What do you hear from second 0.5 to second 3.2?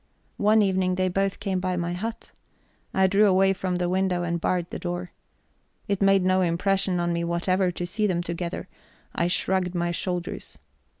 evening they both came by my hut; I